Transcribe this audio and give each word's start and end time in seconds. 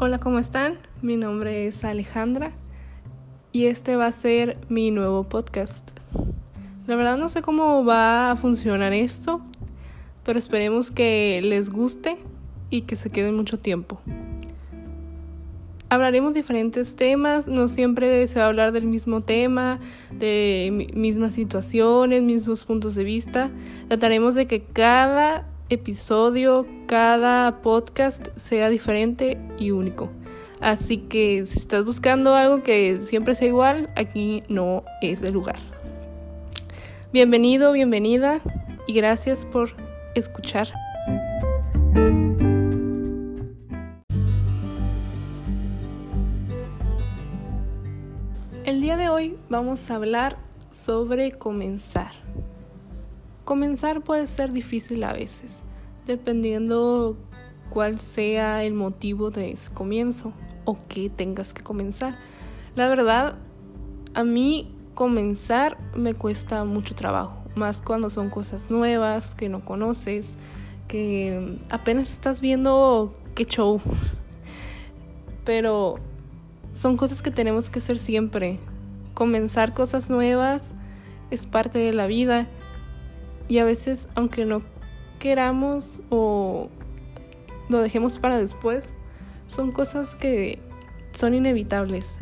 Hola, 0.00 0.18
¿cómo 0.18 0.40
están? 0.40 0.78
Mi 1.02 1.16
nombre 1.16 1.68
es 1.68 1.84
Alejandra 1.84 2.50
y 3.52 3.66
este 3.66 3.94
va 3.94 4.06
a 4.06 4.12
ser 4.12 4.58
mi 4.68 4.90
nuevo 4.90 5.22
podcast. 5.22 5.88
La 6.88 6.96
verdad 6.96 7.16
no 7.16 7.28
sé 7.28 7.42
cómo 7.42 7.84
va 7.84 8.32
a 8.32 8.36
funcionar 8.36 8.92
esto, 8.92 9.40
pero 10.24 10.36
esperemos 10.36 10.90
que 10.90 11.40
les 11.44 11.70
guste 11.70 12.16
y 12.70 12.82
que 12.82 12.96
se 12.96 13.10
queden 13.10 13.36
mucho 13.36 13.60
tiempo. 13.60 14.00
Hablaremos 15.90 16.34
diferentes 16.34 16.96
temas, 16.96 17.46
no 17.46 17.68
siempre 17.68 18.26
se 18.26 18.40
va 18.40 18.46
a 18.46 18.48
hablar 18.48 18.72
del 18.72 18.88
mismo 18.88 19.20
tema, 19.20 19.78
de 20.10 20.90
mismas 20.92 21.34
situaciones, 21.34 22.20
mismos 22.20 22.64
puntos 22.64 22.96
de 22.96 23.04
vista. 23.04 23.48
Trataremos 23.86 24.34
de 24.34 24.48
que 24.48 24.64
cada 24.64 25.46
episodio, 25.68 26.66
cada 26.86 27.62
podcast 27.62 28.28
sea 28.36 28.68
diferente 28.68 29.38
y 29.58 29.70
único. 29.70 30.10
Así 30.60 30.98
que 30.98 31.44
si 31.46 31.58
estás 31.58 31.84
buscando 31.84 32.34
algo 32.34 32.62
que 32.62 32.98
siempre 32.98 33.34
sea 33.34 33.48
igual, 33.48 33.90
aquí 33.96 34.42
no 34.48 34.84
es 35.00 35.22
el 35.22 35.32
lugar. 35.32 35.56
Bienvenido, 37.12 37.72
bienvenida 37.72 38.40
y 38.86 38.94
gracias 38.94 39.44
por 39.44 39.76
escuchar. 40.14 40.68
El 48.64 48.80
día 48.80 48.96
de 48.96 49.08
hoy 49.08 49.36
vamos 49.48 49.90
a 49.90 49.96
hablar 49.96 50.38
sobre 50.70 51.32
comenzar. 51.32 52.12
Comenzar 53.44 54.00
puede 54.00 54.26
ser 54.26 54.52
difícil 54.52 55.04
a 55.04 55.12
veces, 55.12 55.62
dependiendo 56.06 57.16
cuál 57.68 58.00
sea 58.00 58.64
el 58.64 58.72
motivo 58.72 59.30
de 59.30 59.52
ese 59.52 59.70
comienzo 59.70 60.32
o 60.64 60.78
que 60.88 61.10
tengas 61.10 61.52
que 61.52 61.62
comenzar. 61.62 62.16
La 62.74 62.88
verdad, 62.88 63.36
a 64.14 64.24
mí 64.24 64.74
comenzar 64.94 65.76
me 65.94 66.14
cuesta 66.14 66.64
mucho 66.64 66.94
trabajo, 66.94 67.42
más 67.54 67.82
cuando 67.82 68.08
son 68.08 68.30
cosas 68.30 68.70
nuevas 68.70 69.34
que 69.34 69.50
no 69.50 69.62
conoces, 69.62 70.36
que 70.88 71.58
apenas 71.68 72.10
estás 72.10 72.40
viendo 72.40 73.14
qué 73.34 73.44
show. 73.44 73.78
Pero 75.44 75.96
son 76.72 76.96
cosas 76.96 77.20
que 77.20 77.30
tenemos 77.30 77.68
que 77.68 77.80
hacer 77.80 77.98
siempre. 77.98 78.58
Comenzar 79.12 79.74
cosas 79.74 80.08
nuevas 80.08 80.62
es 81.30 81.46
parte 81.46 81.78
de 81.78 81.92
la 81.92 82.06
vida 82.06 82.46
y 83.48 83.58
a 83.58 83.64
veces, 83.64 84.08
aunque 84.14 84.44
no 84.44 84.62
queramos 85.18 86.00
o 86.10 86.68
lo 87.68 87.80
dejemos 87.80 88.18
para 88.18 88.38
después, 88.38 88.92
son 89.46 89.72
cosas 89.72 90.14
que 90.14 90.58
son 91.12 91.34
inevitables. 91.34 92.20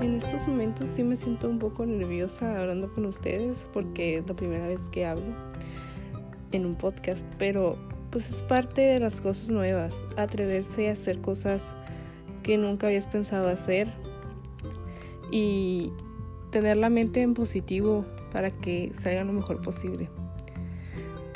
En 0.00 0.16
estos 0.16 0.46
momentos 0.48 0.90
sí 0.90 1.02
me 1.02 1.16
siento 1.16 1.48
un 1.48 1.58
poco 1.58 1.84
nerviosa 1.86 2.58
hablando 2.58 2.92
con 2.94 3.06
ustedes 3.06 3.68
porque 3.72 4.18
es 4.18 4.28
la 4.28 4.34
primera 4.34 4.66
vez 4.66 4.88
que 4.90 5.06
hablo 5.06 5.34
en 6.52 6.64
un 6.64 6.76
podcast, 6.76 7.26
pero 7.38 7.76
pues 8.10 8.30
es 8.30 8.42
parte 8.42 8.80
de 8.80 9.00
las 9.00 9.20
cosas 9.20 9.50
nuevas, 9.50 9.94
atreverse 10.16 10.88
a 10.88 10.92
hacer 10.92 11.20
cosas 11.20 11.74
que 12.48 12.56
nunca 12.56 12.86
habías 12.86 13.06
pensado 13.06 13.50
hacer 13.50 13.92
y 15.30 15.92
tener 16.50 16.78
la 16.78 16.88
mente 16.88 17.20
en 17.20 17.34
positivo 17.34 18.06
para 18.32 18.50
que 18.50 18.90
salga 18.94 19.22
lo 19.24 19.34
mejor 19.34 19.60
posible. 19.60 20.08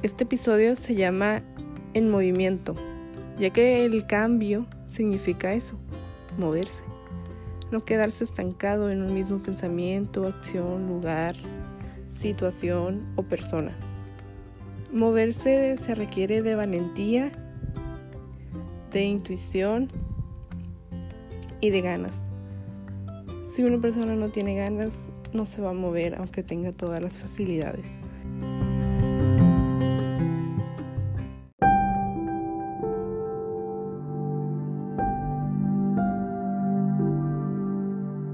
Este 0.03 0.25
episodio 0.25 0.75
se 0.75 0.95
llama 0.95 1.43
En 1.93 2.09
movimiento, 2.09 2.75
ya 3.39 3.51
que 3.51 3.85
el 3.85 4.07
cambio 4.07 4.65
significa 4.89 5.53
eso, 5.53 5.75
moverse, 6.39 6.83
no 7.71 7.85
quedarse 7.85 8.25
estancado 8.25 8.91
en 8.91 9.03
un 9.03 9.13
mismo 9.13 9.43
pensamiento, 9.43 10.27
acción, 10.27 10.89
lugar, 10.89 11.37
situación 12.09 13.05
o 13.17 13.23
persona. 13.23 13.77
Moverse 14.95 15.77
se 15.77 15.95
requiere 15.95 16.41
de 16.41 16.55
valentía, 16.55 17.33
de 18.93 19.05
intuición 19.05 19.93
y 21.63 21.71
de 21.71 21.81
ganas. 21.81 22.29
Si 23.47 23.63
una 23.63 23.81
persona 23.81 24.15
no 24.17 24.29
tiene 24.31 24.57
ganas, 24.57 25.11
no 25.33 25.47
se 25.47 25.63
va 25.63 25.71
a 25.71 25.75
mover 25.75 26.17
aunque 26.17 26.43
tenga 26.43 26.73
todas 26.73 27.01
las 27.01 27.19
facilidades. 27.19 27.87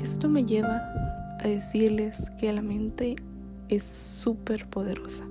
Esto 0.01 0.29
me 0.29 0.45
lleva 0.45 0.83
a 1.39 1.47
decirles 1.47 2.31
que 2.41 2.53
la 2.53 2.63
mente 2.63 3.17
es 3.69 3.85
súper 3.85 4.67
poderosa. 4.67 5.25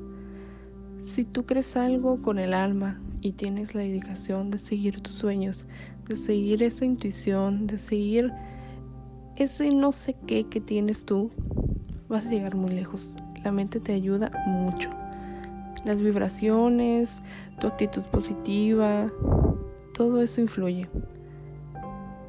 Si 1.02 1.26
tú 1.26 1.46
crees 1.46 1.76
algo 1.76 2.22
con 2.22 2.38
el 2.38 2.54
alma 2.54 3.02
y 3.22 3.34
tienes 3.34 3.76
la 3.76 3.82
dedicación 3.82 4.52
de 4.52 4.58
seguir 4.58 5.02
tus 5.02 5.14
sueños, 5.14 5.66
de 6.08 6.16
seguir 6.16 6.64
esa 6.64 6.86
intuición, 6.86 7.68
de 7.68 7.78
seguir 7.78 8.32
ese 9.36 9.70
no 9.70 9.92
sé 9.92 10.16
qué 10.26 10.46
que 10.46 10.60
tienes 10.60 11.06
tú, 11.06 11.30
vas 12.10 12.26
a 12.26 12.30
llegar 12.30 12.56
muy 12.56 12.72
lejos. 12.72 13.16
La 13.44 13.52
mente 13.52 13.80
te 13.80 13.94
ayuda 13.94 14.32
mucho. 14.48 14.90
Las 15.86 16.02
vibraciones, 16.02 17.22
tu 17.60 17.68
actitud 17.68 18.04
positiva, 18.04 19.12
todo 19.94 20.22
eso 20.22 20.42
influye. 20.42 20.90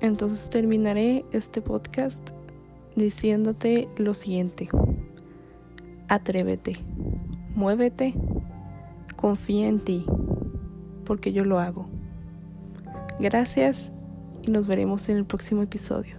Entonces 0.01 0.49
terminaré 0.51 1.25
este 1.33 1.61
podcast 1.61 2.31
diciéndote 2.95 3.89
lo 3.97 4.15
siguiente. 4.15 4.69
Atrévete, 6.09 6.77
muévete, 7.55 8.15
confía 9.17 9.67
en 9.67 9.81
ti, 9.81 10.05
porque 11.09 11.33
yo 11.33 11.45
lo 11.45 11.59
hago. 11.59 11.89
Gracias 13.19 13.91
y 14.43 14.53
nos 14.53 14.69
veremos 14.69 15.09
en 15.09 15.17
el 15.17 15.25
próximo 15.25 15.63
episodio. 15.63 16.19